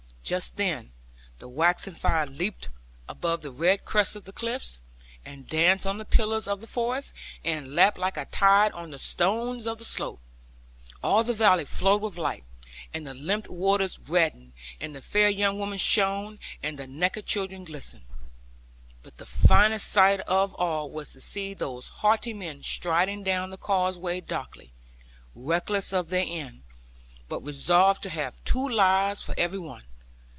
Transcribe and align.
Just 0.23 0.55
then 0.55 0.93
the 1.39 1.49
waxing 1.49 1.95
fire 1.95 2.25
leaped 2.25 2.69
above 3.09 3.41
the 3.41 3.51
red 3.51 3.83
crest 3.83 4.15
of 4.15 4.23
the 4.23 4.31
cliffs, 4.31 4.81
and 5.25 5.45
danced 5.49 5.85
on 5.85 5.97
the 5.97 6.05
pillars 6.05 6.47
of 6.47 6.61
the 6.61 6.67
forest, 6.67 7.13
and 7.43 7.75
lapped 7.75 7.97
like 7.97 8.15
a 8.15 8.23
tide 8.23 8.71
on 8.71 8.91
the 8.91 8.99
stones 8.99 9.67
of 9.67 9.77
the 9.77 9.83
slope. 9.83 10.21
All 11.03 11.25
the 11.25 11.33
valley 11.33 11.65
flowed 11.65 12.01
with 12.01 12.17
light, 12.17 12.45
and 12.93 13.05
the 13.05 13.13
limpid 13.13 13.51
waters 13.51 13.99
reddened, 14.07 14.53
and 14.79 14.95
the 14.95 15.01
fair 15.01 15.27
young 15.27 15.59
women 15.59 15.77
shone, 15.79 16.39
and 16.63 16.79
the 16.79 16.87
naked 16.87 17.25
children 17.25 17.65
glistened. 17.65 18.05
But 19.03 19.17
the 19.17 19.25
finest 19.25 19.89
sight 19.91 20.21
of 20.21 20.53
all 20.53 20.89
was 20.89 21.11
to 21.11 21.19
see 21.19 21.53
those 21.53 21.89
haughty 21.89 22.31
men 22.33 22.63
striding 22.63 23.21
down 23.23 23.49
the 23.49 23.57
causeway 23.57 24.21
darkly, 24.21 24.71
reckless 25.35 25.91
of 25.91 26.07
their 26.07 26.23
end, 26.25 26.63
but 27.27 27.43
resolute 27.43 28.01
to 28.03 28.09
have 28.11 28.41
two 28.45 28.69
lives 28.69 29.21
for 29.21 29.35
every 29.37 29.59
one. 29.59 29.83